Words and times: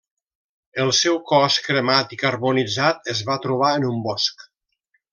El 0.83 0.87
seu 0.99 1.19
cos 1.33 1.59
cremat 1.67 2.17
i 2.17 2.19
carbonitzat 2.23 3.15
es 3.17 3.23
va 3.31 3.39
trobar 3.47 3.73
en 3.81 3.89
un 3.95 4.05
bosc. 4.11 4.47